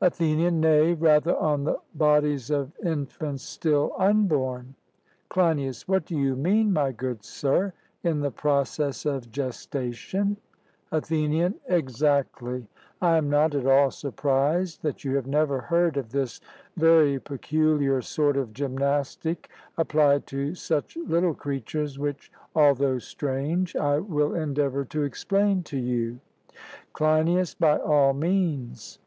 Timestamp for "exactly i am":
11.68-13.30